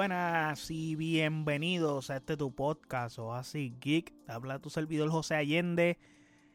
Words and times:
buenas 0.00 0.70
y 0.70 0.96
bienvenidos 0.96 2.08
a 2.08 2.16
este 2.16 2.38
tu 2.38 2.54
podcast 2.54 3.18
o 3.18 3.34
así 3.34 3.76
geek. 3.82 4.14
Habla 4.28 4.58
tu 4.58 4.70
servidor 4.70 5.10
José 5.10 5.34
Allende 5.34 5.98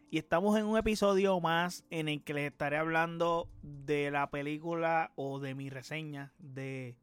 y 0.10 0.18
estamos 0.18 0.58
en 0.58 0.66
un 0.66 0.80
episodio 0.80 1.40
más 1.40 1.86
en 1.92 2.10
el 2.10 2.24
que 2.24 2.34
les 2.34 2.52
estaré 2.52 2.78
hablando 2.78 3.48
de 3.62 4.10
la 4.10 4.32
película 4.32 5.12
o 5.14 5.40
de 5.40 5.54
mi 5.54 5.70
reseña 5.70 6.34
de 6.40 6.98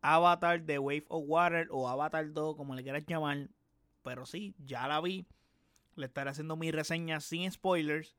Avatar 0.00 0.62
The 0.64 0.78
Wave 0.78 1.04
of 1.08 1.24
Water 1.26 1.68
o 1.70 1.86
Avatar 1.86 2.32
2 2.32 2.56
como 2.56 2.74
le 2.74 2.82
quieras 2.82 3.04
llamar. 3.06 3.50
Pero 4.02 4.24
sí, 4.24 4.54
ya 4.64 4.88
la 4.88 5.02
vi. 5.02 5.26
Le 5.96 6.06
estaré 6.06 6.30
haciendo 6.30 6.56
mi 6.56 6.70
reseña 6.70 7.20
sin 7.20 7.52
spoilers. 7.52 8.16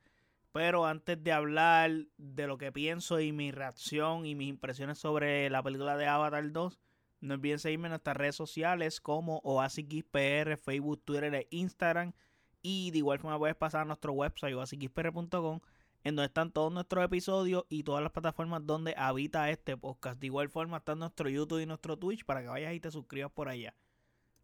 Pero 0.52 0.86
antes 0.86 1.24
de 1.24 1.32
hablar 1.32 1.90
de 2.20 2.46
lo 2.46 2.60
que 2.60 2.72
pienso 2.72 3.20
y 3.20 3.32
mi 3.32 3.50
reacción 3.50 4.28
y 4.28 4.36
mis 4.36 4.50
impresiones 4.50 5.00
sobre 5.00 5.50
la 5.50 5.64
película 5.64 5.98
de 5.98 6.06
Avatar 6.06 6.52
2, 6.52 6.80
no 7.26 7.34
olviden 7.36 7.60
seguirme 7.60 7.88
en 7.88 7.92
nuestras 7.92 8.18
redes 8.18 8.36
sociales 8.36 9.02
como 9.02 9.40
OasisXPR, 9.44 10.58
Facebook, 10.58 11.02
Twitter 11.04 11.34
e 11.36 11.48
Instagram. 11.50 12.14
Y 12.62 12.92
de 12.92 13.00
igual 13.00 13.20
forma 13.20 13.38
puedes 13.38 13.56
pasar 13.56 13.82
a 13.82 13.86
nuestro 13.86 14.14
website 14.14 14.56
oasisxpr.com 14.56 15.60
en 16.04 16.16
donde 16.16 16.28
están 16.28 16.52
todos 16.52 16.72
nuestros 16.72 17.04
episodios 17.04 17.66
y 17.68 17.84
todas 17.84 18.04
las 18.04 18.12
plataformas 18.12 18.66
donde 18.66 18.94
habita 18.96 19.50
este 19.50 19.76
podcast. 19.76 20.20
De 20.20 20.28
igual 20.28 20.50
forma 20.50 20.78
está 20.78 20.94
nuestro 20.94 21.30
YouTube 21.30 21.62
y 21.62 21.66
nuestro 21.66 21.98
Twitch 21.98 22.24
para 22.26 22.42
que 22.44 22.48
vayas 22.48 22.76
y 22.76 22.80
te 22.80 22.92
suscribas 22.92 23.32
por 23.32 23.50
allá. 23.50 23.76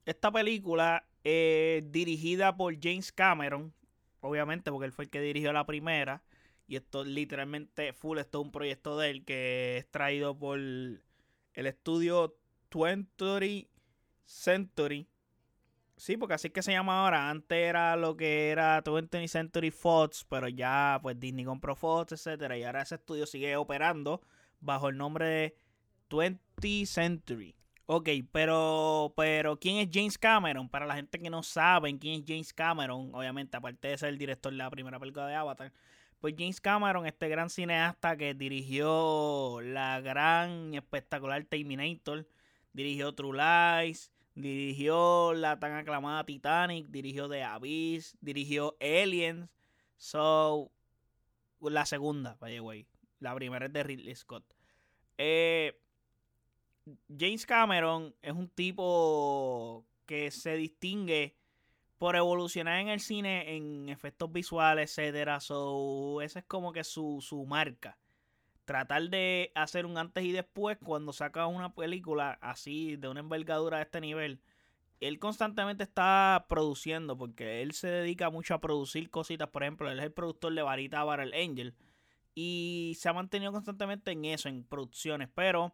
Esta 0.05 0.31
película 0.31 1.05
dirigida 1.23 2.58
por 2.58 2.75
James 2.81 3.11
Cameron, 3.11 3.73
obviamente, 4.22 4.72
porque 4.72 4.88
él 4.88 4.91
fue 4.91 5.05
el 5.05 5.11
que 5.11 5.22
dirigió 5.22 5.53
la 5.53 5.67
primera. 5.67 6.23
Y 6.67 6.77
esto 6.77 7.03
literalmente 7.03 7.94
full, 7.94 8.17
esto 8.17 8.39
es 8.39 8.45
un 8.45 8.52
proyecto 8.52 8.97
de 8.97 9.11
él 9.11 9.23
que 9.23 9.78
es 9.78 9.91
traído 9.91 10.36
por 10.36 10.58
el 10.58 11.02
estudio 11.53 12.36
20th 12.72 13.67
Century. 14.23 15.08
Sí, 15.97 16.17
porque 16.17 16.33
así 16.33 16.50
que 16.50 16.64
se 16.64 16.72
llama 16.72 17.03
ahora. 17.03 17.30
Antes 17.30 17.58
era 17.58 17.95
lo 17.95 18.17
que 18.17 18.50
era 18.50 18.83
20th 18.83 19.28
Century 19.28 19.69
Fox, 19.69 20.25
pero 20.28 20.47
ya 20.47 21.00
pues 21.02 21.19
Disney 21.19 21.45
compró 21.45 21.75
Fox, 21.75 22.13
etcétera, 22.13 22.58
y 22.58 22.63
ahora 22.63 22.81
ese 22.81 22.95
estudio 22.95 23.28
sigue 23.28 23.55
operando 23.55 24.22
bajo 24.59 24.89
el 24.89 24.97
nombre 24.97 25.25
de 25.25 25.55
20th 26.09 26.86
Century. 26.88 27.55
Ok, 27.86 28.09
pero, 28.31 29.13
pero 29.17 29.59
¿quién 29.59 29.78
es 29.78 29.89
James 29.91 30.17
Cameron? 30.17 30.69
Para 30.69 30.85
la 30.85 30.95
gente 30.95 31.19
que 31.19 31.30
no 31.30 31.44
sabe 31.44 31.97
quién 32.00 32.22
es 32.22 32.25
James 32.25 32.53
Cameron, 32.53 33.13
obviamente, 33.13 33.58
aparte 33.58 33.89
de 33.89 33.97
ser 33.97 34.09
el 34.09 34.17
director 34.17 34.52
de 34.52 34.58
la 34.58 34.69
primera 34.69 34.97
película 34.97 35.28
de 35.28 35.35
Avatar, 35.35 35.73
pues 36.22 36.35
James 36.38 36.61
Cameron, 36.61 37.06
este 37.06 37.28
gran 37.28 37.50
cineasta 37.50 38.16
que 38.16 38.33
dirigió 38.33 39.59
la 39.61 40.00
gran 40.02 40.73
espectacular 40.73 41.44
Terminator, 41.44 42.25
dirigió 42.73 43.14
True 43.14 43.38
Lies, 43.38 44.11
dirigió 44.36 45.33
la 45.33 45.59
tan 45.59 45.73
aclamada 45.73 46.25
Titanic, 46.25 46.88
dirigió 46.88 47.30
The 47.30 47.44
Abyss, 47.44 48.17
dirigió 48.22 48.75
Aliens, 48.80 49.50
so, 49.97 50.72
la 51.59 51.86
segunda, 51.86 52.38
by 52.39 52.53
the 52.53 52.86
la 53.19 53.36
primera 53.36 53.67
es 53.67 53.73
de 53.73 53.83
Ridley 53.83 54.16
Scott. 54.16 54.44
Eh, 55.17 55.80
James 57.16 57.45
Cameron 57.45 58.16
es 58.22 58.33
un 58.33 58.50
tipo 58.50 59.85
que 60.06 60.31
se 60.31 60.56
distingue 60.56 61.35
por 62.00 62.16
evolucionar 62.16 62.80
en 62.80 62.88
el 62.88 63.00
cine 63.00 63.56
en 63.56 63.89
efectos 63.89 64.31
visuales, 64.31 64.89
etcétera. 64.89 65.39
So, 65.39 66.19
esa 66.22 66.39
es 66.39 66.45
como 66.45 66.73
que 66.73 66.83
su, 66.83 67.19
su 67.22 67.45
marca. 67.45 68.00
Tratar 68.66 69.09
de 69.09 69.52
hacer 69.56 69.86
un 69.86 69.98
antes 69.98 70.23
y 70.23 70.31
después 70.31 70.78
cuando 70.84 71.14
saca 71.14 71.47
una 71.47 71.74
película 71.74 72.38
así 72.41 72.96
de 72.96 73.08
una 73.08 73.19
envergadura 73.19 73.78
de 73.78 73.84
este 73.84 74.02
nivel. 74.02 74.40
Él 75.00 75.18
constantemente 75.18 75.84
está 75.84 76.46
produciendo 76.47 77.18
porque 77.18 77.63
él 77.63 77.74
se 77.74 77.88
dedica 77.88 78.30
mucho 78.30 78.53
a 78.53 78.62
producir 78.62 79.09
cositas. 79.09 79.50
Por 79.50 79.63
ejemplo, 79.63 79.90
él 79.90 79.97
es 79.97 80.06
el 80.06 80.13
productor 80.13 80.53
de 80.53 80.62
Varita 80.62 81.03
Battle 81.03 81.44
Angel. 81.44 81.74
Y 82.35 82.96
se 83.00 83.09
ha 83.09 83.13
mantenido 83.13 83.52
constantemente 83.52 84.12
en 84.12 84.25
eso, 84.25 84.47
en 84.47 84.64
producciones. 84.64 85.28
Pero 85.34 85.74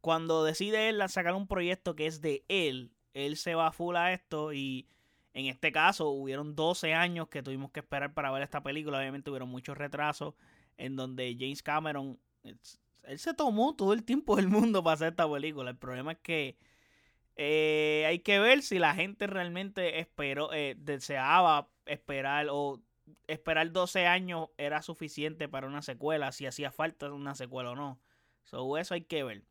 cuando 0.00 0.44
decide 0.44 0.88
él 0.88 1.02
sacar 1.08 1.34
un 1.34 1.46
proyecto 1.46 1.94
que 1.94 2.06
es 2.06 2.20
de 2.20 2.44
él, 2.48 2.90
él 3.14 3.36
se 3.36 3.54
va 3.54 3.72
full 3.72 3.96
a 3.96 4.12
esto 4.12 4.52
y 4.52 4.88
en 5.34 5.46
este 5.46 5.72
caso 5.72 6.08
hubieron 6.10 6.54
12 6.56 6.94
años 6.94 7.28
que 7.28 7.42
tuvimos 7.42 7.70
que 7.70 7.80
esperar 7.80 8.14
para 8.14 8.30
ver 8.30 8.42
esta 8.42 8.62
película, 8.62 8.98
obviamente 8.98 9.30
hubieron 9.30 9.48
muchos 9.48 9.76
retrasos 9.76 10.34
en 10.78 10.96
donde 10.96 11.36
James 11.38 11.62
Cameron, 11.62 12.18
él 12.42 13.18
se 13.18 13.34
tomó 13.34 13.76
todo 13.76 13.92
el 13.92 14.04
tiempo 14.04 14.36
del 14.36 14.48
mundo 14.48 14.82
para 14.82 14.94
hacer 14.94 15.08
esta 15.08 15.30
película, 15.30 15.70
el 15.70 15.76
problema 15.76 16.12
es 16.12 16.18
que 16.18 16.56
eh, 17.36 18.04
hay 18.06 18.18
que 18.18 18.40
ver 18.40 18.62
si 18.62 18.78
la 18.80 18.94
gente 18.94 19.26
realmente 19.28 20.00
esperó, 20.00 20.52
eh, 20.52 20.74
deseaba 20.76 21.68
esperar 21.86 22.48
o 22.50 22.82
esperar 23.28 23.70
12 23.70 24.06
años 24.06 24.48
era 24.58 24.82
suficiente 24.82 25.48
para 25.48 25.66
una 25.66 25.82
secuela, 25.82 26.32
si 26.32 26.46
hacía 26.46 26.72
falta 26.72 27.12
una 27.12 27.34
secuela 27.34 27.70
o 27.70 27.76
no. 27.76 28.00
So, 28.44 28.76
eso 28.76 28.94
hay 28.94 29.02
que 29.02 29.22
ver. 29.22 29.44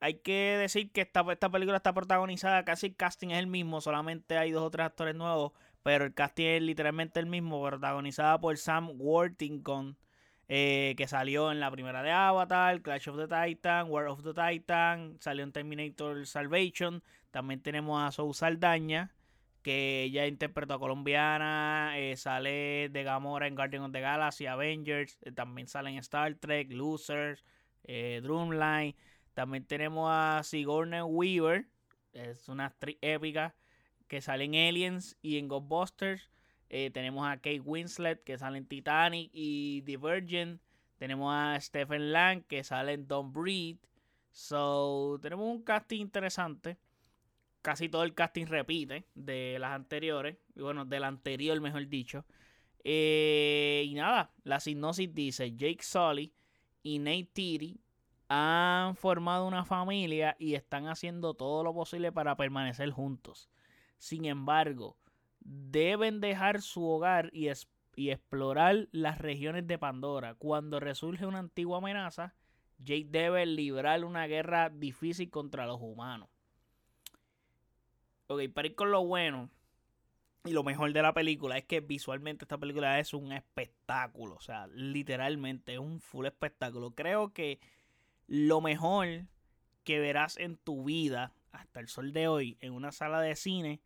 Hay 0.00 0.14
que 0.14 0.56
decir 0.58 0.90
que 0.90 1.02
esta, 1.02 1.24
esta 1.30 1.50
película 1.50 1.76
está 1.76 1.94
protagonizada, 1.94 2.64
casi 2.64 2.88
el 2.88 2.96
casting 2.96 3.28
es 3.28 3.38
el 3.38 3.46
mismo, 3.46 3.80
solamente 3.80 4.36
hay 4.36 4.50
dos 4.50 4.64
o 4.64 4.70
tres 4.70 4.86
actores 4.86 5.14
nuevos, 5.14 5.52
pero 5.82 6.04
el 6.04 6.14
casting 6.14 6.46
es 6.46 6.62
literalmente 6.62 7.20
el 7.20 7.26
mismo, 7.26 7.64
protagonizada 7.64 8.40
por 8.40 8.58
Sam 8.58 8.90
Worthington, 9.00 9.96
eh, 10.48 10.94
que 10.96 11.06
salió 11.06 11.50
en 11.50 11.60
la 11.60 11.70
primera 11.70 12.02
de 12.02 12.10
Avatar, 12.10 12.82
Clash 12.82 13.08
of 13.08 13.16
the 13.16 13.28
Titan, 13.28 13.90
War 13.90 14.06
of 14.06 14.22
the 14.22 14.34
Titan, 14.34 15.16
salió 15.20 15.44
en 15.44 15.52
Terminator 15.52 16.26
Salvation, 16.26 17.02
también 17.30 17.60
tenemos 17.60 18.02
a 18.02 18.12
Sou 18.12 18.32
Saldaña, 18.34 19.12
que 19.62 20.02
ella 20.02 20.26
interpretó 20.26 20.74
a 20.74 20.78
colombiana, 20.78 21.94
eh, 21.98 22.16
sale 22.16 22.88
de 22.90 23.02
Gamora 23.02 23.46
en 23.46 23.54
Guardian 23.54 23.84
of 23.84 23.92
the 23.92 24.00
Galaxy, 24.00 24.46
Avengers, 24.46 25.18
eh, 25.22 25.32
también 25.32 25.66
sale 25.68 25.90
en 25.90 25.96
Star 25.96 26.34
Trek, 26.34 26.70
Losers, 26.70 27.44
Drumline. 27.86 28.94
También 29.34 29.64
tenemos 29.66 30.08
a 30.10 30.42
Sigourney 30.42 31.02
Weaver, 31.02 31.66
es 32.12 32.48
una 32.48 32.66
actriz 32.66 32.96
épica 33.00 33.54
que 34.08 34.20
sale 34.20 34.44
en 34.44 34.54
Aliens 34.54 35.16
y 35.22 35.38
en 35.38 35.48
Ghostbusters. 35.48 36.30
Eh, 36.68 36.90
tenemos 36.90 37.26
a 37.26 37.36
Kate 37.36 37.60
Winslet 37.60 38.22
que 38.24 38.38
sale 38.38 38.58
en 38.58 38.66
Titanic 38.66 39.30
y 39.32 39.82
Divergent. 39.82 40.60
Tenemos 40.98 41.32
a 41.34 41.60
Stephen 41.60 42.12
Lang 42.12 42.42
que 42.44 42.64
sale 42.64 42.92
en 42.92 43.06
Don't 43.06 43.34
Breed. 43.34 43.76
So, 44.30 45.18
tenemos 45.22 45.46
un 45.46 45.62
casting 45.62 46.00
interesante. 46.00 46.78
Casi 47.62 47.88
todo 47.88 48.02
el 48.02 48.14
casting 48.14 48.46
repite 48.46 49.06
de 49.14 49.58
las 49.58 49.72
anteriores. 49.72 50.36
Bueno, 50.54 50.84
del 50.84 51.04
anterior, 51.04 51.60
mejor 51.60 51.88
dicho. 51.88 52.24
Eh, 52.82 53.84
y 53.86 53.94
nada, 53.94 54.30
la 54.42 54.60
sinopsis 54.60 55.14
dice: 55.14 55.54
Jake 55.56 55.82
Sully 55.82 56.32
y 56.82 56.98
Nate 56.98 57.30
Titty 57.32 57.80
han 58.28 58.96
formado 58.96 59.46
una 59.46 59.64
familia 59.64 60.36
y 60.38 60.54
están 60.54 60.88
haciendo 60.88 61.34
todo 61.34 61.62
lo 61.62 61.72
posible 61.72 62.12
para 62.12 62.36
permanecer 62.36 62.90
juntos. 62.90 63.48
Sin 63.98 64.24
embargo, 64.24 64.96
deben 65.44 66.20
dejar 66.20 66.62
su 66.62 66.84
hogar 66.84 67.30
y, 67.32 67.48
y 67.96 68.10
explorar 68.10 68.88
las 68.90 69.18
regiones 69.18 69.66
de 69.66 69.78
Pandora. 69.78 70.34
Cuando 70.34 70.80
resurge 70.80 71.26
una 71.26 71.38
antigua 71.38 71.78
amenaza, 71.78 72.34
Jake 72.78 73.06
debe 73.08 73.46
librar 73.46 74.04
una 74.04 74.26
guerra 74.26 74.70
difícil 74.70 75.30
contra 75.30 75.66
los 75.66 75.78
humanos. 75.80 76.28
Ok, 78.26 78.42
para 78.52 78.68
ir 78.68 78.74
con 78.74 78.90
lo 78.90 79.04
bueno 79.04 79.50
y 80.46 80.52
lo 80.52 80.62
mejor 80.62 80.92
de 80.92 81.02
la 81.02 81.14
película 81.14 81.56
es 81.56 81.64
que 81.64 81.80
visualmente 81.80 82.44
esta 82.44 82.58
película 82.58 82.98
es 82.98 83.14
un 83.14 83.32
espectáculo. 83.32 84.34
O 84.34 84.40
sea, 84.40 84.66
literalmente 84.68 85.74
es 85.74 85.78
un 85.78 86.00
full 86.00 86.26
espectáculo. 86.26 86.94
Creo 86.94 87.32
que 87.32 87.60
lo 88.26 88.60
mejor 88.60 89.26
que 89.84 90.00
verás 90.00 90.36
en 90.36 90.56
tu 90.56 90.84
vida 90.84 91.32
hasta 91.52 91.80
el 91.80 91.88
sol 91.88 92.12
de 92.12 92.28
hoy 92.28 92.58
en 92.60 92.72
una 92.72 92.92
sala 92.92 93.20
de 93.20 93.36
cine 93.36 93.80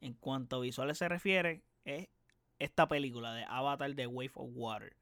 en 0.00 0.14
cuanto 0.14 0.56
a 0.56 0.60
visuales 0.60 0.98
se 0.98 1.08
refiere 1.08 1.62
es 1.84 2.08
esta 2.58 2.88
película 2.88 3.32
de 3.34 3.44
Avatar 3.44 3.94
The 3.94 4.06
Wave 4.06 4.32
of 4.34 4.50
Water. 4.54 4.96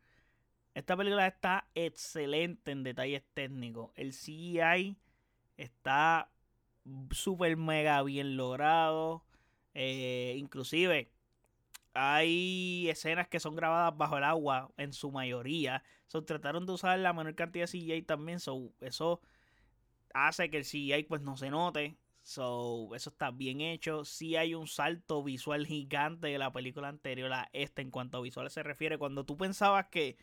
Esta 0.74 0.96
película 0.96 1.26
está 1.26 1.68
excelente 1.74 2.70
en 2.70 2.82
detalles 2.82 3.22
técnicos. 3.32 3.92
El 3.94 4.12
CGI 4.12 4.98
está 5.56 6.30
súper 7.10 7.56
mega 7.56 8.02
bien 8.02 8.36
logrado. 8.36 9.24
Eh, 9.74 10.34
inclusive 10.36 11.10
hay 11.94 12.88
escenas 12.90 13.28
que 13.28 13.40
son 13.40 13.56
grabadas 13.56 13.96
bajo 13.96 14.18
el 14.18 14.24
agua 14.24 14.70
en 14.76 14.92
su 14.92 15.10
mayoría. 15.10 15.82
So, 16.08 16.24
trataron 16.24 16.66
de 16.66 16.72
usar 16.72 16.98
la 16.98 17.12
menor 17.12 17.34
cantidad 17.34 17.66
de 17.66 17.78
CGI 17.78 18.02
también. 18.02 18.38
So, 18.38 18.72
eso 18.80 19.20
hace 20.12 20.50
que 20.50 20.58
el 20.58 20.64
CGI 20.64 21.04
pues 21.04 21.22
no 21.22 21.36
se 21.36 21.50
note. 21.50 21.96
So, 22.26 22.92
eso 22.96 23.10
está 23.10 23.30
bien 23.30 23.60
hecho. 23.60 24.04
Sí 24.04 24.34
hay 24.34 24.56
un 24.56 24.66
salto 24.66 25.22
visual 25.22 25.64
gigante 25.64 26.26
de 26.26 26.38
la 26.38 26.52
película 26.52 26.88
anterior 26.88 27.32
a 27.32 27.48
esta 27.52 27.82
en 27.82 27.92
cuanto 27.92 28.18
a 28.18 28.20
visuales 28.20 28.52
se 28.52 28.64
refiere. 28.64 28.98
Cuando 28.98 29.24
tú 29.24 29.36
pensabas 29.36 29.86
que 29.90 30.16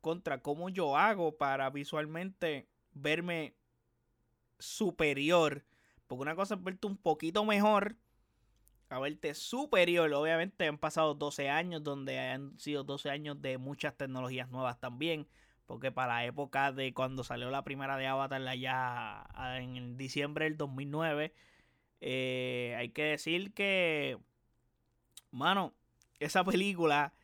contra 0.00 0.40
cómo 0.40 0.70
yo 0.70 0.96
hago 0.96 1.36
para 1.36 1.68
visualmente 1.68 2.68
verme 2.92 3.54
superior 4.58 5.64
Porque 6.06 6.22
una 6.22 6.34
cosa 6.36 6.54
es 6.54 6.62
verte 6.62 6.86
un 6.86 6.96
poquito 6.96 7.44
mejor 7.44 7.96
a 8.88 8.98
verte 8.98 9.34
superior. 9.34 10.10
Obviamente 10.14 10.66
han 10.66 10.78
pasado 10.78 11.14
12 11.14 11.50
años 11.50 11.82
donde 11.82 12.18
han 12.18 12.58
sido 12.58 12.82
12 12.82 13.10
años 13.10 13.42
de 13.42 13.58
muchas 13.58 13.94
tecnologías 13.94 14.48
nuevas 14.48 14.80
también. 14.80 15.28
Porque 15.72 15.90
para 15.90 16.16
la 16.16 16.26
época 16.26 16.70
de 16.70 16.92
cuando 16.92 17.24
salió 17.24 17.50
la 17.50 17.64
primera 17.64 17.96
de 17.96 18.06
Avatar 18.06 18.46
allá 18.46 19.24
en 19.56 19.96
diciembre 19.96 20.44
del 20.44 20.58
2009, 20.58 21.32
eh, 22.02 22.74
hay 22.76 22.90
que 22.90 23.04
decir 23.04 23.54
que, 23.54 24.18
mano, 25.30 25.72
esa 26.20 26.44
película, 26.44 27.14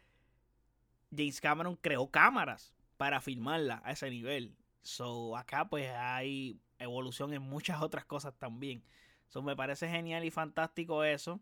James 1.15 1.43
Cameron 1.43 1.77
creó 1.77 2.11
cámaras 2.11 2.73
para 2.97 3.21
filmarla 3.21 3.83
a 3.85 3.93
ese 3.93 4.09
nivel. 4.09 4.57
So, 4.81 5.37
acá 5.37 5.69
pues 5.69 5.91
hay 5.95 6.59
evolución 6.79 7.35
en 7.35 7.43
muchas 7.43 7.83
otras 7.83 8.07
cosas 8.07 8.33
también. 8.39 8.83
So, 9.29 9.43
me 9.43 9.57
parece 9.57 9.91
genial 9.91 10.25
y 10.25 10.31
fantástico 10.31 11.05
eso. 11.05 11.39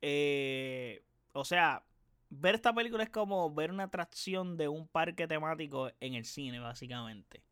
Eh, 0.00 1.04
o 1.34 1.44
sea, 1.44 1.84
ver 2.32 2.54
esta 2.54 2.72
película 2.72 3.04
es 3.04 3.10
como 3.10 3.52
ver 3.54 3.70
una 3.70 3.84
atracción 3.84 4.56
de 4.56 4.68
un 4.68 4.88
parque 4.88 5.28
temático 5.28 5.90
en 6.00 6.14
el 6.14 6.24
cine, 6.24 6.58
básicamente. 6.60 7.42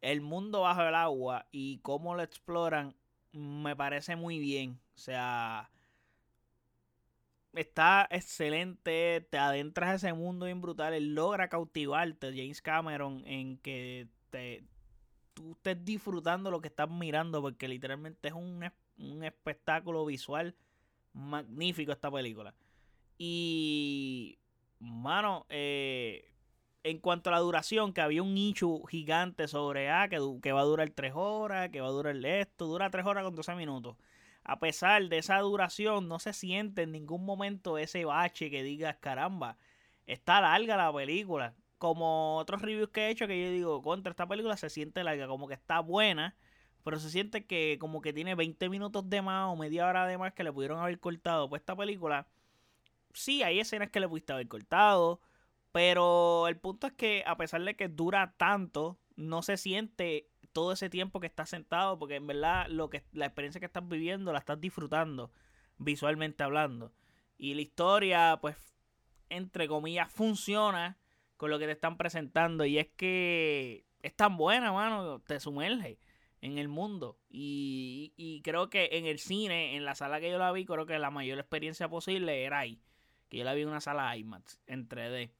El 0.00 0.20
mundo 0.20 0.62
bajo 0.62 0.82
el 0.82 0.94
agua 0.94 1.46
y 1.52 1.78
cómo 1.78 2.14
lo 2.14 2.22
exploran 2.22 2.96
me 3.32 3.76
parece 3.76 4.16
muy 4.16 4.38
bien. 4.40 4.80
O 4.96 4.98
sea, 4.98 5.70
está 7.52 8.08
excelente. 8.10 9.26
Te 9.30 9.38
adentras 9.38 9.90
a 9.90 9.94
ese 9.94 10.12
mundo 10.12 10.46
bien 10.46 10.60
brutal. 10.60 10.94
Él 10.94 11.14
logra 11.14 11.48
cautivarte, 11.48 12.32
James 12.34 12.60
Cameron, 12.60 13.22
en 13.26 13.58
que 13.58 14.08
te, 14.30 14.64
tú 15.34 15.52
estés 15.52 15.84
disfrutando 15.84 16.50
lo 16.50 16.60
que 16.60 16.68
estás 16.68 16.90
mirando, 16.90 17.40
porque 17.40 17.68
literalmente 17.68 18.28
es 18.28 18.34
un, 18.34 18.68
un 18.98 19.24
espectáculo 19.24 20.04
visual 20.04 20.56
magnífico 21.12 21.92
esta 21.92 22.10
película. 22.10 22.54
Y, 23.24 24.40
mano, 24.80 25.46
eh, 25.48 26.28
en 26.82 26.98
cuanto 26.98 27.30
a 27.30 27.32
la 27.32 27.38
duración, 27.38 27.92
que 27.92 28.00
había 28.00 28.20
un 28.20 28.34
nicho 28.34 28.82
gigante 28.82 29.46
sobre, 29.46 29.90
ah, 29.90 30.08
que, 30.08 30.18
va 30.52 30.60
a 30.60 30.64
durar 30.64 30.90
3 30.90 31.12
horas, 31.14 31.68
que 31.70 31.80
va 31.80 31.86
a 31.86 31.90
durar 31.92 32.16
esto, 32.26 32.66
dura 32.66 32.90
3 32.90 33.06
horas 33.06 33.22
con 33.22 33.36
12 33.36 33.54
minutos. 33.54 33.96
A 34.42 34.58
pesar 34.58 35.08
de 35.08 35.18
esa 35.18 35.38
duración, 35.38 36.08
no 36.08 36.18
se 36.18 36.32
siente 36.32 36.82
en 36.82 36.90
ningún 36.90 37.24
momento 37.24 37.78
ese 37.78 38.04
bache 38.04 38.50
que 38.50 38.64
digas, 38.64 38.96
caramba, 38.98 39.56
está 40.06 40.40
larga 40.40 40.76
la 40.76 40.92
película. 40.92 41.54
Como 41.78 42.38
otros 42.38 42.60
reviews 42.60 42.90
que 42.90 43.06
he 43.06 43.10
hecho, 43.10 43.28
que 43.28 43.40
yo 43.40 43.52
digo, 43.52 43.82
contra 43.82 44.10
esta 44.10 44.26
película 44.26 44.56
se 44.56 44.68
siente 44.68 45.04
larga, 45.04 45.28
como 45.28 45.46
que 45.46 45.54
está 45.54 45.78
buena, 45.78 46.34
pero 46.82 46.98
se 46.98 47.08
siente 47.08 47.46
que 47.46 47.76
como 47.80 48.00
que 48.00 48.12
tiene 48.12 48.34
20 48.34 48.68
minutos 48.68 49.08
de 49.08 49.22
más 49.22 49.48
o 49.48 49.54
media 49.56 49.86
hora 49.86 50.06
de 50.08 50.18
más 50.18 50.32
que 50.32 50.42
le 50.42 50.52
pudieron 50.52 50.80
haber 50.80 50.98
cortado. 50.98 51.48
Pues 51.48 51.60
esta 51.60 51.76
película, 51.76 52.26
sí, 53.12 53.42
hay 53.42 53.60
escenas 53.60 53.90
que 53.90 54.00
le 54.00 54.08
pudiste 54.08 54.32
haber 54.32 54.48
cortado, 54.48 55.20
pero 55.72 56.48
el 56.48 56.58
punto 56.58 56.86
es 56.86 56.92
que 56.92 57.24
a 57.26 57.36
pesar 57.36 57.62
de 57.62 57.76
que 57.76 57.88
dura 57.88 58.34
tanto, 58.36 58.98
no 59.16 59.42
se 59.42 59.56
siente 59.56 60.28
todo 60.52 60.72
ese 60.72 60.90
tiempo 60.90 61.20
que 61.20 61.26
estás 61.26 61.50
sentado, 61.50 61.98
porque 61.98 62.16
en 62.16 62.26
verdad 62.26 62.66
lo 62.68 62.90
que 62.90 63.04
la 63.12 63.26
experiencia 63.26 63.60
que 63.60 63.66
estás 63.66 63.86
viviendo 63.88 64.32
la 64.32 64.38
estás 64.38 64.60
disfrutando 64.60 65.32
visualmente 65.78 66.42
hablando. 66.42 66.92
Y 67.38 67.54
la 67.54 67.62
historia, 67.62 68.38
pues, 68.40 68.56
entre 69.28 69.68
comillas, 69.68 70.10
funciona 70.12 70.98
con 71.36 71.50
lo 71.50 71.58
que 71.58 71.66
te 71.66 71.72
están 71.72 71.96
presentando. 71.96 72.64
Y 72.64 72.78
es 72.78 72.88
que 72.88 73.84
es 74.02 74.14
tan 74.14 74.36
buena, 74.36 74.72
mano, 74.72 75.20
te 75.20 75.40
sumerge 75.40 75.98
en 76.40 76.58
el 76.58 76.68
mundo. 76.68 77.18
Y, 77.28 78.12
y, 78.16 78.42
creo 78.42 78.70
que 78.70 78.90
en 78.92 79.06
el 79.06 79.18
cine, 79.18 79.76
en 79.76 79.84
la 79.84 79.94
sala 79.94 80.20
que 80.20 80.30
yo 80.30 80.38
la 80.38 80.52
vi, 80.52 80.64
creo 80.64 80.86
que 80.86 80.98
la 80.98 81.10
mayor 81.10 81.38
experiencia 81.38 81.88
posible 81.88 82.44
era 82.44 82.60
ahí. 82.60 82.80
Que 83.32 83.38
yo 83.38 83.44
la 83.44 83.54
vi 83.54 83.62
en 83.62 83.68
una 83.68 83.80
sala 83.80 84.14
IMAX 84.14 84.60
en 84.66 84.86
3D. 84.90 85.30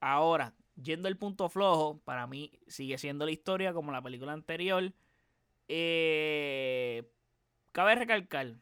Ahora, 0.00 0.54
yendo 0.82 1.06
al 1.06 1.18
punto 1.18 1.50
flojo, 1.50 2.00
para 2.06 2.26
mí 2.26 2.50
sigue 2.66 2.96
siendo 2.96 3.26
la 3.26 3.30
historia 3.30 3.74
como 3.74 3.92
la 3.92 4.00
película 4.00 4.32
anterior. 4.32 4.94
Eh, 5.68 7.12
cabe 7.72 7.94
recalcar, 7.94 8.54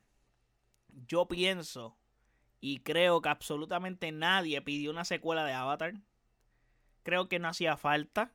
yo 1.06 1.28
pienso 1.28 1.96
y 2.60 2.80
creo 2.80 3.22
que 3.22 3.28
absolutamente 3.28 4.10
nadie 4.10 4.60
pidió 4.60 4.90
una 4.90 5.04
secuela 5.04 5.44
de 5.44 5.52
Avatar. 5.52 5.94
Creo 7.04 7.28
que 7.28 7.38
no 7.38 7.46
hacía 7.46 7.76
falta. 7.76 8.32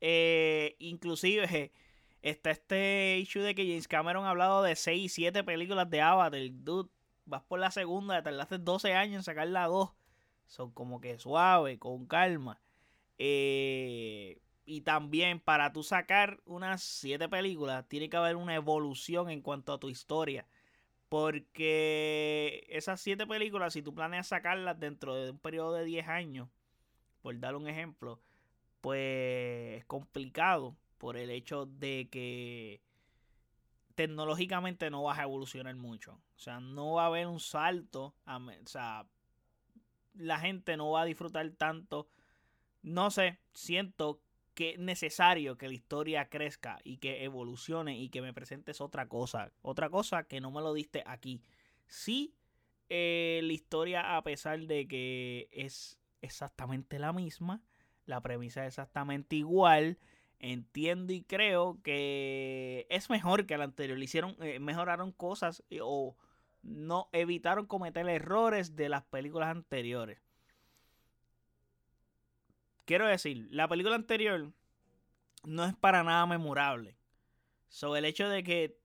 Eh, 0.00 0.76
inclusive 0.78 1.72
Está 2.22 2.52
este 2.52 3.18
issue 3.18 3.42
de 3.42 3.56
que 3.56 3.66
James 3.66 3.88
Cameron 3.88 4.24
ha 4.24 4.30
hablado 4.30 4.62
de 4.62 4.76
6 4.76 5.04
y 5.04 5.08
7 5.10 5.42
películas 5.42 5.90
de 5.90 6.00
Avatar. 6.00 6.40
Dude, 6.52 6.88
vas 7.26 7.42
por 7.42 7.58
la 7.60 7.70
segunda, 7.70 8.22
tardaste 8.22 8.58
12 8.58 8.94
años 8.94 9.16
en 9.16 9.22
sacar 9.22 9.48
la 9.48 9.66
2. 9.66 9.90
Son 10.46 10.70
como 10.72 11.00
que 11.00 11.18
suave, 11.18 11.78
con 11.78 12.06
calma. 12.06 12.60
Eh, 13.18 14.40
y 14.66 14.82
también 14.82 15.40
para 15.40 15.72
tú 15.72 15.82
sacar 15.82 16.40
unas 16.46 16.82
7 16.82 17.28
películas, 17.28 17.86
tiene 17.88 18.08
que 18.08 18.16
haber 18.16 18.36
una 18.36 18.54
evolución 18.54 19.30
en 19.30 19.42
cuanto 19.42 19.72
a 19.72 19.80
tu 19.80 19.88
historia. 19.88 20.46
Porque 21.08 22.66
esas 22.68 23.00
7 23.00 23.26
películas, 23.26 23.72
si 23.74 23.82
tú 23.82 23.94
planeas 23.94 24.28
sacarlas 24.28 24.78
dentro 24.80 25.14
de 25.14 25.30
un 25.30 25.38
periodo 25.38 25.74
de 25.74 25.84
10 25.84 26.08
años, 26.08 26.48
por 27.22 27.38
dar 27.38 27.56
un 27.56 27.68
ejemplo, 27.68 28.20
pues 28.80 29.78
es 29.78 29.84
complicado 29.86 30.76
por 30.98 31.16
el 31.16 31.30
hecho 31.30 31.66
de 31.66 32.08
que 32.10 32.80
tecnológicamente 33.94 34.90
no 34.90 35.02
vas 35.02 35.18
a 35.18 35.24
evolucionar 35.24 35.74
mucho. 35.76 36.20
O 36.36 36.38
sea, 36.38 36.60
no 36.60 36.94
va 36.94 37.04
a 37.04 37.06
haber 37.06 37.26
un 37.26 37.40
salto. 37.40 38.14
o 38.26 38.66
sea, 38.66 39.06
la 40.14 40.38
gente 40.38 40.76
no 40.76 40.90
va 40.90 41.02
a 41.02 41.06
disfrutar 41.06 41.48
tanto. 41.50 42.08
No 42.82 43.10
sé, 43.10 43.38
siento 43.52 44.20
que 44.54 44.70
es 44.70 44.78
necesario 44.78 45.58
que 45.58 45.68
la 45.68 45.74
historia 45.74 46.28
crezca 46.28 46.78
y 46.84 46.98
que 46.98 47.24
evolucione 47.24 47.98
y 47.98 48.08
que 48.08 48.22
me 48.22 48.32
presentes 48.32 48.80
otra 48.80 49.08
cosa. 49.08 49.52
Otra 49.62 49.90
cosa 49.90 50.24
que 50.24 50.40
no 50.40 50.50
me 50.50 50.60
lo 50.60 50.72
diste 50.72 51.02
aquí. 51.06 51.42
Sí, 51.86 52.34
eh, 52.88 53.40
la 53.42 53.52
historia, 53.52 54.16
a 54.16 54.22
pesar 54.22 54.60
de 54.60 54.86
que 54.86 55.48
es 55.50 55.98
exactamente 56.22 56.98
la 56.98 57.12
misma, 57.12 57.62
la 58.06 58.20
premisa 58.20 58.62
es 58.62 58.68
exactamente 58.68 59.36
igual 59.36 59.98
entiendo 60.44 61.12
y 61.12 61.22
creo 61.22 61.78
que 61.82 62.86
es 62.90 63.08
mejor 63.08 63.46
que 63.46 63.54
el 63.54 63.62
anterior. 63.62 63.98
Le 63.98 64.04
hicieron, 64.04 64.36
eh, 64.40 64.58
mejoraron 64.60 65.10
cosas 65.12 65.62
o 65.80 66.16
no 66.62 67.08
evitaron 67.12 67.66
cometer 67.66 68.08
errores 68.08 68.76
de 68.76 68.88
las 68.88 69.04
películas 69.04 69.48
anteriores. 69.48 70.20
Quiero 72.84 73.06
decir, 73.06 73.48
la 73.50 73.68
película 73.68 73.96
anterior 73.96 74.52
no 75.44 75.64
es 75.64 75.74
para 75.74 76.04
nada 76.04 76.26
memorable. 76.26 76.96
Sobre 77.68 78.00
el 78.00 78.04
hecho 78.04 78.28
de 78.28 78.44
que 78.44 78.78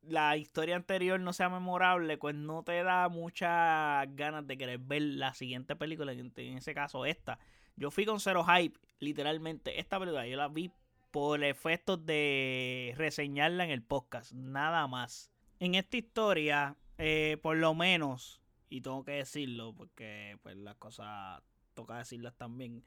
la 0.00 0.36
historia 0.36 0.76
anterior 0.76 1.20
no 1.20 1.32
sea 1.34 1.50
memorable, 1.50 2.16
pues 2.16 2.34
no 2.34 2.64
te 2.64 2.82
da 2.82 3.08
muchas 3.08 4.06
ganas 4.16 4.46
de 4.46 4.56
querer 4.56 4.78
ver 4.78 5.02
la 5.02 5.34
siguiente 5.34 5.76
película, 5.76 6.12
en 6.12 6.56
ese 6.56 6.74
caso 6.74 7.04
esta. 7.04 7.38
Yo 7.76 7.90
fui 7.90 8.06
con 8.06 8.18
cero 8.18 8.44
hype, 8.44 8.78
literalmente. 8.98 9.78
Esta 9.78 9.98
película 9.98 10.26
yo 10.26 10.36
la 10.36 10.48
vi 10.48 10.72
por 11.12 11.44
efectos 11.44 12.04
de 12.04 12.94
reseñarla 12.96 13.64
en 13.64 13.70
el 13.70 13.82
podcast, 13.82 14.32
nada 14.32 14.88
más. 14.88 15.30
En 15.60 15.76
esta 15.76 15.98
historia, 15.98 16.76
eh, 16.98 17.38
por 17.42 17.58
lo 17.58 17.74
menos, 17.74 18.42
y 18.68 18.80
tengo 18.80 19.04
que 19.04 19.12
decirlo 19.12 19.74
porque 19.74 20.38
pues 20.42 20.56
las 20.56 20.76
cosas 20.76 21.42
toca 21.74 21.98
decirlas 21.98 22.34
también, 22.36 22.82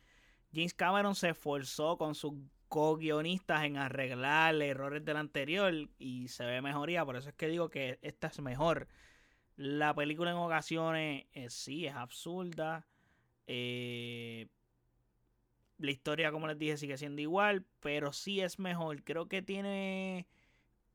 James 0.54 0.74
Cameron 0.74 1.16
se 1.16 1.30
esforzó 1.30 1.98
con 1.98 2.16
sus 2.16 2.34
co-guionistas 2.68 3.64
en 3.64 3.78
arreglar 3.78 4.56
errores 4.56 5.06
del 5.06 5.18
anterior 5.18 5.74
y 6.00 6.28
se 6.28 6.46
ve 6.46 6.62
mejoría, 6.62 7.06
por 7.06 7.18
eso 7.18 7.30
es 7.30 7.36
que 7.36 7.48
digo 7.48 7.70
que 7.70 8.00
esta 8.02 8.28
es 8.28 8.40
mejor. 8.42 8.88
La 9.56 9.94
película 9.94 10.32
en 10.32 10.38
ocasiones 10.38 11.26
eh, 11.34 11.50
sí 11.52 11.86
es 11.86 11.94
absurda, 11.94 12.88
eh, 13.46 14.48
la 15.78 15.92
historia, 15.92 16.32
como 16.32 16.48
les 16.48 16.58
dije, 16.58 16.78
sigue 16.78 16.98
siendo 16.98 17.22
igual, 17.22 17.66
pero 17.80 18.14
sí 18.14 18.42
es 18.42 18.60
mejor. 18.60 19.04
Creo 19.04 19.28
que 19.28 19.42
tiene 19.42 20.28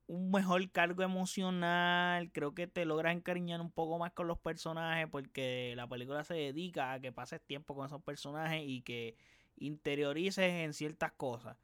un 0.07 0.31
mejor 0.31 0.71
cargo 0.71 1.03
emocional. 1.03 2.31
Creo 2.33 2.55
que 2.55 2.67
te 2.67 2.85
logras 2.85 3.15
encariñar 3.15 3.61
un 3.61 3.71
poco 3.71 3.99
más 3.99 4.13
con 4.13 4.27
los 4.27 4.39
personajes 4.39 5.09
porque 5.11 5.75
la 5.77 5.89
película 5.89 6.25
se 6.25 6.35
dedica 6.35 6.93
a 6.93 7.01
que 7.01 7.13
pases 7.13 7.41
tiempo 7.47 7.75
con 7.75 7.87
esos 7.87 8.03
personajes 8.03 8.63
y 8.67 8.83
que 8.83 9.17
interiorices 9.57 10.53
en 10.65 10.73
ciertas 10.75 11.13
cosas. 11.13 11.57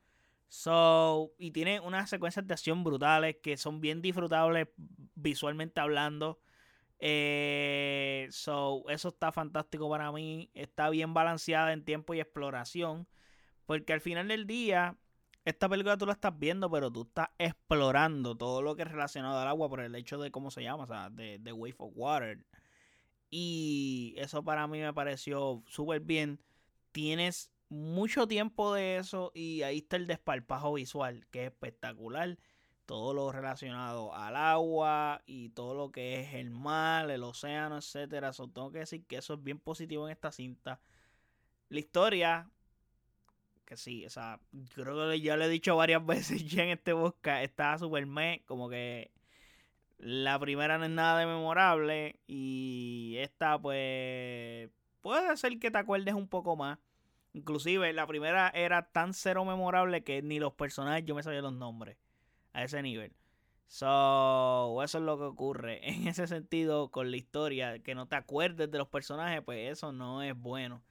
So, 0.48 1.32
y 1.38 1.50
tiene 1.50 1.80
unas 1.80 2.08
secuencias 2.08 2.46
de 2.46 2.54
acción 2.54 2.84
brutales 2.84 3.36
que 3.42 3.56
son 3.56 3.80
bien 3.80 4.00
disfrutables 4.00 4.68
visualmente 5.14 5.80
hablando. 5.80 6.40
Eh, 6.98 8.28
so, 8.30 8.88
eso 8.88 9.08
está 9.08 9.32
fantástico 9.32 9.88
para 9.90 10.12
mí. 10.12 10.50
Está 10.54 10.90
bien 10.90 11.14
balanceada 11.14 11.72
en 11.72 11.84
tiempo 11.84 12.14
y 12.14 12.20
exploración. 12.20 13.06
Porque 13.66 13.92
al 13.92 14.00
final 14.00 14.28
del 14.28 14.46
día, 14.46 14.96
esta 15.44 15.68
película 15.68 15.96
tú 15.96 16.06
la 16.06 16.12
estás 16.12 16.38
viendo, 16.38 16.70
pero 16.70 16.90
tú 16.90 17.02
estás 17.02 17.28
explorando 17.38 18.36
todo 18.36 18.62
lo 18.62 18.76
que 18.76 18.82
es 18.82 18.88
relacionado 18.90 19.38
al 19.38 19.48
agua 19.48 19.68
por 19.68 19.80
el 19.80 19.94
hecho 19.94 20.18
de 20.18 20.30
cómo 20.30 20.50
se 20.50 20.62
llama, 20.62 20.84
o 20.84 20.86
sea, 20.86 21.10
de, 21.10 21.38
de 21.38 21.52
Wave 21.52 21.76
of 21.78 21.92
Water. 21.96 22.46
Y 23.30 24.14
eso 24.18 24.44
para 24.44 24.66
mí 24.66 24.80
me 24.80 24.94
pareció 24.94 25.62
súper 25.66 26.00
bien. 26.00 26.40
Tienes 26.92 27.50
mucho 27.68 28.26
tiempo 28.28 28.72
de 28.74 28.98
eso 28.98 29.32
y 29.34 29.62
ahí 29.62 29.78
está 29.78 29.96
el 29.96 30.06
desparpajo 30.06 30.74
visual, 30.74 31.26
que 31.30 31.46
es 31.46 31.52
espectacular. 31.52 32.38
Todo 32.86 33.14
lo 33.14 33.32
relacionado 33.32 34.14
al 34.14 34.36
agua 34.36 35.22
y 35.26 35.50
todo 35.50 35.74
lo 35.74 35.90
que 35.90 36.20
es 36.20 36.34
el 36.34 36.50
mar, 36.50 37.10
el 37.10 37.24
océano, 37.24 37.78
etcétera. 37.78 38.32
So, 38.32 38.48
tengo 38.48 38.70
que 38.72 38.78
decir 38.80 39.04
que 39.06 39.16
eso 39.16 39.34
es 39.34 39.42
bien 39.42 39.58
positivo 39.58 40.06
en 40.06 40.12
esta 40.12 40.30
cinta. 40.32 40.80
La 41.68 41.80
historia, 41.80 42.48
que 43.64 43.76
sí, 43.76 44.06
o 44.06 44.10
sea, 44.10 44.40
creo 44.74 45.10
que 45.10 45.20
ya 45.20 45.36
lo 45.36 45.44
he 45.44 45.48
dicho 45.48 45.76
varias 45.76 46.04
veces 46.06 46.46
ya 46.48 46.62
en 46.64 46.70
este 46.70 46.92
busca, 46.92 47.42
está 47.42 47.76
súper 47.78 48.06
me, 48.06 48.44
como 48.46 48.68
que 48.68 49.10
la 49.98 50.38
primera 50.38 50.78
no 50.78 50.84
es 50.84 50.90
nada 50.90 51.18
de 51.18 51.26
memorable 51.26 52.20
y 52.26 53.16
esta 53.18 53.58
pues 53.60 54.70
puede 55.00 55.36
ser 55.36 55.58
que 55.58 55.70
te 55.70 55.78
acuerdes 55.78 56.14
un 56.14 56.28
poco 56.28 56.56
más. 56.56 56.78
Inclusive 57.32 57.92
la 57.92 58.06
primera 58.06 58.48
era 58.50 58.90
tan 58.90 59.12
cero 59.12 59.44
memorable 59.44 60.04
que 60.04 60.22
ni 60.22 60.38
los 60.38 60.54
personajes 60.54 61.04
yo 61.04 61.14
me 61.14 61.22
sabía 61.22 61.42
los 61.42 61.52
nombres 61.52 61.96
a 62.56 62.64
ese 62.64 62.82
nivel. 62.82 63.12
So, 63.68 64.82
eso 64.82 64.98
es 64.98 65.04
lo 65.04 65.18
que 65.18 65.24
ocurre. 65.24 65.80
En 65.88 66.08
ese 66.08 66.26
sentido, 66.26 66.90
con 66.90 67.10
la 67.10 67.18
historia, 67.18 67.78
que 67.80 67.94
no 67.94 68.08
te 68.08 68.16
acuerdes 68.16 68.70
de 68.70 68.78
los 68.78 68.88
personajes, 68.88 69.42
pues 69.44 69.70
eso 69.70 69.92
no 69.92 70.22
es 70.22 70.34
bueno. 70.36 70.82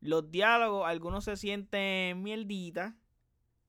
Los 0.00 0.30
diálogos, 0.30 0.88
algunos 0.88 1.24
se 1.24 1.36
sienten 1.36 2.22
mierdita, 2.22 2.96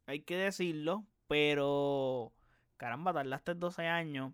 hay 0.08 0.22
que 0.22 0.38
decirlo, 0.38 1.06
pero 1.28 2.34
caramba, 2.78 3.14
tardaste 3.14 3.56
12 3.56 3.88
años 3.88 4.34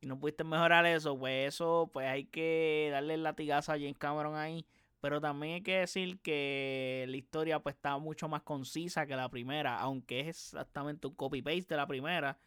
y 0.00 0.06
no 0.06 0.18
pudiste 0.18 0.44
mejorar 0.44 0.86
eso, 0.86 1.18
pues 1.18 1.54
eso, 1.54 1.88
pues 1.92 2.06
hay 2.08 2.26
que 2.26 2.88
darle 2.92 3.14
el 3.14 3.22
latigazo 3.22 3.72
a 3.72 3.76
James 3.76 3.96
Cameron 3.98 4.36
ahí 4.36 4.66
pero 5.00 5.20
también 5.20 5.54
hay 5.54 5.62
que 5.62 5.78
decir 5.78 6.20
que 6.20 7.06
la 7.08 7.16
historia 7.16 7.60
pues 7.60 7.76
está 7.76 7.98
mucho 7.98 8.28
más 8.28 8.42
concisa 8.42 9.06
que 9.06 9.16
la 9.16 9.28
primera, 9.28 9.78
aunque 9.78 10.20
es 10.20 10.28
exactamente 10.28 11.06
un 11.06 11.14
copy-paste 11.14 11.74
de 11.74 11.76
la 11.76 11.86
primera, 11.86 12.38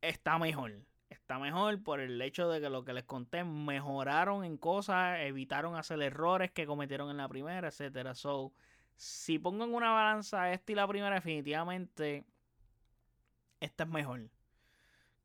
está 0.00 0.38
mejor. 0.38 0.72
Está 1.08 1.38
mejor 1.38 1.82
por 1.82 2.00
el 2.00 2.20
hecho 2.20 2.48
de 2.48 2.60
que 2.60 2.68
lo 2.70 2.84
que 2.84 2.92
les 2.92 3.04
conté 3.04 3.44
mejoraron 3.44 4.44
en 4.44 4.56
cosas, 4.56 5.20
evitaron 5.20 5.76
hacer 5.76 6.00
errores 6.02 6.50
que 6.50 6.66
cometieron 6.66 7.10
en 7.10 7.16
la 7.18 7.28
primera, 7.28 7.68
etcétera. 7.68 8.14
So, 8.14 8.52
si 8.96 9.38
pongo 9.38 9.64
en 9.64 9.74
una 9.74 9.92
balanza 9.92 10.52
esta 10.52 10.72
y 10.72 10.74
la 10.74 10.88
primera, 10.88 11.14
definitivamente 11.14 12.24
esta 13.60 13.84
es 13.84 13.90
mejor. 13.90 14.30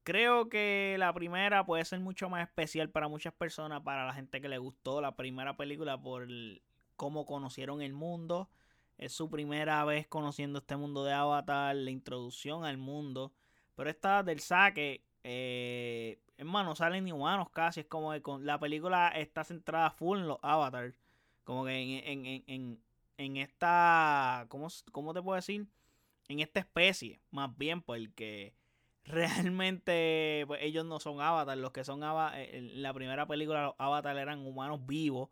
Creo 0.04 0.50
que 0.50 0.96
la 0.98 1.14
primera 1.14 1.64
puede 1.66 1.86
ser 1.86 2.00
mucho 2.00 2.28
más 2.28 2.48
especial 2.48 2.90
para 2.90 3.08
muchas 3.08 3.34
personas, 3.34 3.82
para 3.84 4.08
la 4.08 4.14
gente 4.14 4.42
que 4.42 4.50
le 4.50 4.58
gustó 4.58 5.00
la 5.00 5.16
primera 5.16 5.56
película 5.56 6.02
por 6.02 6.28
cómo 6.96 7.26
conocieron 7.26 7.82
el 7.84 7.94
mundo. 7.94 8.50
Es 8.98 9.14
su 9.14 9.30
primera 9.30 9.84
vez 9.86 10.08
conociendo 10.08 10.60
este 10.60 10.76
mundo 10.76 11.04
de 11.04 11.14
Avatar, 11.14 11.76
la 11.76 11.92
introducción 11.92 12.66
al 12.66 12.78
mundo. 12.78 13.34
Pero 13.76 13.90
esta 13.90 14.24
del 14.24 14.40
saque, 14.40 15.04
eh, 15.24 16.20
hermano, 16.38 16.76
salen 16.76 17.12
humanos 17.12 17.50
casi. 17.52 17.82
Es 17.82 17.86
como 17.88 18.12
que 18.12 18.22
con, 18.24 18.46
la 18.46 18.60
película 18.60 19.10
está 19.10 19.44
centrada 19.44 19.92
full 19.92 20.20
en 20.20 20.28
los 20.28 20.40
Avatar. 20.42 20.96
Como 21.44 21.66
que 21.66 21.76
en, 21.80 22.26
en, 22.26 22.44
en, 22.48 22.84
en 23.18 23.38
esta. 23.38 24.46
¿cómo, 24.50 24.68
¿Cómo 24.92 25.14
te 25.14 25.22
puedo 25.22 25.36
decir? 25.36 25.68
En 26.28 26.40
esta 26.40 26.60
especie, 26.60 27.20
más 27.32 27.56
bien, 27.58 27.82
porque 27.82 28.54
realmente 29.06 30.44
pues, 30.48 30.62
ellos 30.64 30.86
no 30.86 31.00
son 31.00 31.22
Avatar. 31.22 31.58
Los 31.58 31.72
que 31.72 31.84
son 31.84 32.04
Avatar, 32.04 32.40
eh, 32.40 32.58
en 32.58 32.82
la 32.82 32.94
primera 32.94 33.28
película, 33.28 33.64
los 33.64 33.76
Avatar 33.78 34.18
eran 34.18 34.46
humanos 34.46 34.86
vivos 34.86 35.30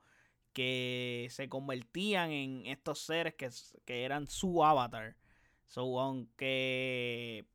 que 0.54 1.28
se 1.30 1.48
convertían 1.48 2.32
en 2.32 2.66
estos 2.66 3.00
seres 3.00 3.36
que, 3.36 3.50
que 3.86 4.04
eran 4.04 4.28
su 4.28 4.64
Avatar. 4.64 5.16
So, 5.66 6.00
aunque 6.00 7.46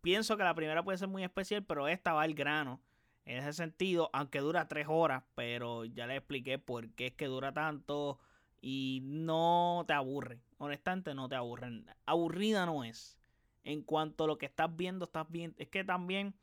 pienso 0.00 0.36
que 0.36 0.44
la 0.44 0.54
primera 0.54 0.82
puede 0.82 0.98
ser 0.98 1.08
muy 1.08 1.22
especial, 1.22 1.64
pero 1.64 1.88
esta 1.88 2.14
va 2.14 2.22
al 2.22 2.34
grano. 2.34 2.80
En 3.26 3.38
ese 3.38 3.52
sentido, 3.52 4.08
aunque 4.14 4.38
dura 4.40 4.68
tres 4.68 4.86
horas, 4.88 5.22
pero 5.34 5.84
ya 5.84 6.06
le 6.06 6.16
expliqué 6.16 6.58
por 6.58 6.88
qué 6.94 7.08
es 7.08 7.12
que 7.12 7.26
dura 7.26 7.52
tanto 7.52 8.18
y 8.62 9.02
no 9.04 9.84
te 9.86 9.92
aburre. 9.92 10.40
Honestamente, 10.56 11.14
no 11.14 11.28
te 11.28 11.36
aburren. 11.36 11.86
Aburrida 12.06 12.64
no 12.64 12.84
es 12.84 13.17
en 13.68 13.82
cuanto 13.82 14.24
a 14.24 14.26
lo 14.26 14.38
que 14.38 14.46
estás 14.46 14.74
viendo, 14.74 15.04
estás 15.04 15.26
viendo. 15.28 15.54
Es 15.58 15.68
que 15.68 15.84
también 15.84 16.34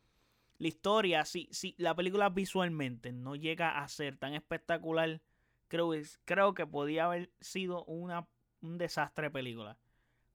la 0.60 0.67
historia, 0.67 1.25
si, 1.25 1.50
la 1.79 1.96
película 1.96 2.29
visualmente 2.29 3.12
no 3.12 3.36
llega 3.36 3.79
a 3.79 3.88
ser 3.88 4.15
tan 4.17 4.36
espectacular, 4.36 5.22
creo, 5.67 5.91
creo 6.24 6.53
que 6.53 6.67
podía 6.67 7.05
haber 7.05 7.32
sido 7.41 7.84
una, 7.86 8.27
un 8.62 8.77
desastre 8.77 9.25
de 9.25 9.32
película. 9.32 9.75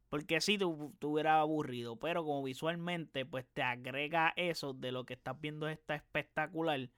Porque 0.08 0.40
si 0.40 0.58
tú 0.58 0.96
te 0.98 1.28
aburrido, 1.28 1.94
pero 1.94 2.24
como 2.24 2.42
visualmente, 2.42 3.24
pues 3.24 3.46
te 3.46 3.62
agrega 3.62 4.32
eso 4.34 4.74
de 4.74 4.90
lo 4.90 5.06
que 5.06 5.14
estás 5.14 5.40
viendo 5.40 5.68
está 5.68 5.94
espectacular. 5.94 6.90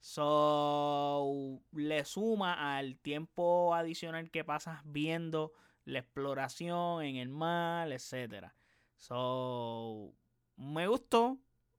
So, 0.00 1.62
le 1.72 2.04
suma 2.04 2.76
al 2.76 2.98
tiempo 2.98 3.74
adicional 3.74 4.30
que 4.30 4.44
pasas 4.44 4.82
viendo 4.84 5.54
la 5.86 6.00
exploración 6.00 7.02
en 7.04 7.16
el 7.16 7.30
mar, 7.30 7.90
etcétera. 7.90 8.54
So, 9.00 10.14
me 10.56 10.86
gustó, 10.86 11.38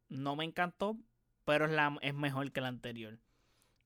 no 0.09 0.35
me 0.35 0.43
encantó, 0.43 0.97
pero 1.45 1.65
es, 1.65 1.71
la, 1.71 1.97
es 2.01 2.15
mejor 2.15 2.51
que 2.51 2.61
la 2.61 2.67
anterior. 2.67 3.19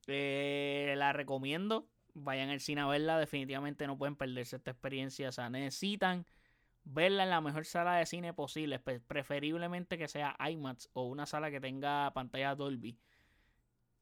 Eh, 0.08 0.96
la 0.98 1.12
recomiendo, 1.12 1.90
vayan 2.14 2.50
al 2.50 2.62
cine 2.62 2.82
a 2.82 2.88
verla, 2.88 3.20
definitivamente 3.20 3.88
no 3.88 3.98
pueden 3.98 4.16
perderse 4.16 4.56
esta 4.56 4.72
experiencia, 4.72 5.30
o 5.30 5.32
sea, 5.34 5.50
necesitan 5.50 6.26
verla 6.86 7.24
en 7.24 7.30
la 7.30 7.42
mejor 7.42 7.66
sala 7.66 7.98
de 7.98 8.06
cine 8.06 8.34
posible, 8.34 8.80
preferiblemente 8.80 9.98
que 9.98 10.08
sea 10.08 10.38
IMAX 10.50 10.90
o 10.94 11.04
una 11.04 11.26
sala 11.26 11.52
que 11.52 11.60
tenga 11.60 12.14
pantalla 12.14 12.56
Dolby. 12.56 12.98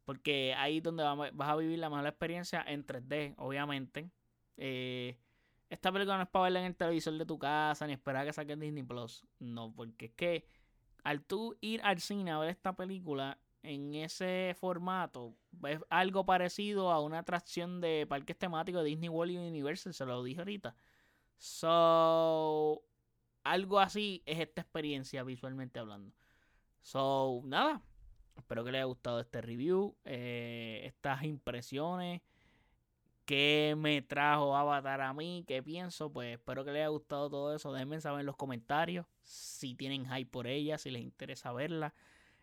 Porque 0.06 0.54
ahí 0.56 0.78
es 0.78 0.84
donde 0.84 1.04
vas 1.04 1.50
a 1.50 1.56
vivir 1.56 1.80
la 1.80 1.90
mejor 1.90 2.06
experiencia 2.06 2.64
en 2.68 2.86
3D, 2.86 3.34
obviamente. 3.38 4.12
Eh, 4.58 5.18
esta 5.74 5.92
película 5.92 6.18
no 6.18 6.24
es 6.24 6.30
para 6.30 6.44
verla 6.44 6.60
en 6.60 6.66
el 6.68 6.76
televisor 6.76 7.18
de 7.18 7.26
tu 7.26 7.40
casa 7.40 7.88
ni 7.88 7.94
esperar 7.94 8.22
a 8.22 8.26
que 8.26 8.34
saquen 8.34 8.60
Disney 8.60 8.84
Plus. 8.84 9.26
No, 9.40 9.74
porque 9.74 10.06
es 10.06 10.12
que 10.12 10.48
al 11.04 11.24
tú 11.24 11.58
ir 11.62 11.82
al 11.84 12.00
cine 12.00 12.32
a 12.32 12.38
ver 12.38 12.50
esta 12.50 12.76
película 12.76 13.40
en 13.64 13.96
ese 13.96 14.56
formato, 14.60 15.36
es 15.68 15.80
algo 15.90 16.28
parecido 16.28 16.92
a 16.92 17.02
una 17.02 17.20
atracción 17.20 17.82
de 17.82 18.06
parques 18.08 18.38
temáticos 18.38 18.84
de 18.84 18.90
Disney 18.90 19.10
World 19.10 19.34
y 19.34 19.38
Universal, 19.38 19.96
se 19.96 20.06
lo 20.06 20.24
dije 20.24 20.42
ahorita. 20.42 20.76
So, 21.40 22.84
algo 23.44 23.80
así 23.80 24.22
es 24.28 24.40
esta 24.40 24.62
experiencia 24.62 25.24
visualmente 25.24 25.80
hablando. 25.80 26.14
So, 26.82 27.42
nada. 27.46 27.82
Espero 28.38 28.64
que 28.64 28.72
les 28.72 28.80
haya 28.80 28.86
gustado 28.86 29.20
este 29.20 29.42
review, 29.42 29.96
eh, 30.06 30.82
estas 30.86 31.24
impresiones 31.24 32.22
qué 33.26 33.76
me 33.78 34.02
trajo 34.02 34.56
Avatar 34.56 35.02
a 35.02 35.14
mí, 35.14 35.44
qué 35.48 35.64
pienso, 35.64 36.12
pues 36.12 36.34
espero 36.34 36.66
que 36.66 36.72
les 36.72 36.82
haya 36.82 36.90
gustado 36.90 37.30
todo 37.30 37.56
eso. 37.56 37.72
Déjenme 37.74 38.02
saber 38.02 38.22
en 38.22 38.26
los 38.26 38.36
comentarios 38.36 39.06
si 39.24 39.76
tienen 39.76 40.06
hype 40.06 40.30
por 40.30 40.48
ella, 40.48 40.78
si 40.78 40.92
les 40.92 41.02
interesa 41.02 41.54
verla, 41.54 41.94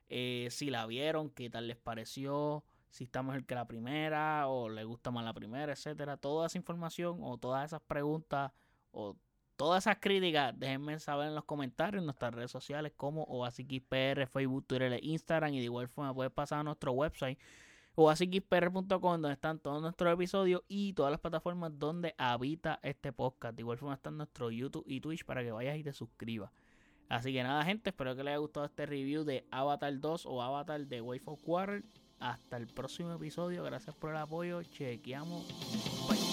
eh, 0.08 0.48
si 0.50 0.70
la 0.70 0.86
vieron, 0.86 1.30
qué 1.30 1.50
tal 1.50 1.66
les 1.66 1.76
pareció, 1.76 2.64
si 2.90 3.04
está 3.04 3.22
mejor 3.22 3.44
que 3.44 3.54
la 3.54 3.66
primera 3.66 4.48
o 4.48 4.68
les 4.68 4.86
gusta 4.86 5.10
más 5.10 5.24
la 5.24 5.34
primera, 5.34 5.72
etcétera. 5.72 6.16
Toda 6.16 6.46
esa 6.46 6.58
información 6.58 7.18
o 7.22 7.38
todas 7.38 7.66
esas 7.66 7.82
preguntas 7.82 8.52
o 8.90 9.16
todas 9.56 9.84
esas 9.84 9.98
críticas, 10.00 10.58
déjenme 10.58 10.98
saber 10.98 11.28
en 11.28 11.34
los 11.34 11.44
comentarios 11.44 12.00
en 12.00 12.06
nuestras 12.06 12.34
redes 12.34 12.50
sociales 12.50 12.92
como 12.96 13.24
OASIXPR, 13.24 14.26
Facebook, 14.26 14.66
Twitter 14.66 14.94
e 14.94 15.00
Instagram 15.02 15.52
y 15.52 15.58
de 15.58 15.64
igual 15.64 15.86
forma 15.86 16.14
puedes 16.14 16.32
pasar 16.32 16.60
a 16.60 16.62
nuestro 16.62 16.92
website 16.92 17.38
o 18.02 19.00
donde 19.00 19.32
están 19.32 19.58
todos 19.58 19.82
nuestros 19.82 20.14
episodios 20.14 20.62
y 20.68 20.92
todas 20.94 21.10
las 21.10 21.20
plataformas 21.20 21.78
donde 21.78 22.14
habita 22.16 22.80
este 22.82 23.12
podcast. 23.12 23.54
De 23.54 23.62
igual 23.62 23.78
forma 23.78 23.94
están 23.94 24.16
nuestro 24.16 24.50
YouTube 24.50 24.84
y 24.86 25.00
Twitch 25.00 25.24
para 25.24 25.42
que 25.42 25.52
vayas 25.52 25.76
y 25.76 25.82
te 25.82 25.92
suscribas. 25.92 26.50
Así 27.08 27.32
que 27.32 27.42
nada, 27.42 27.64
gente, 27.64 27.90
espero 27.90 28.14
que 28.14 28.22
les 28.22 28.32
haya 28.32 28.38
gustado 28.38 28.66
este 28.66 28.86
review 28.86 29.24
de 29.24 29.44
Avatar 29.50 29.98
2 29.98 30.26
o 30.26 30.42
Avatar 30.42 30.86
de 30.86 31.00
Wave 31.00 31.22
of 31.26 31.42
Water. 31.44 31.84
Hasta 32.20 32.56
el 32.56 32.66
próximo 32.66 33.12
episodio. 33.12 33.64
Gracias 33.64 33.96
por 33.96 34.10
el 34.10 34.18
apoyo. 34.18 34.62
Chequeamos. 34.62 35.46
Bye. 36.08 36.29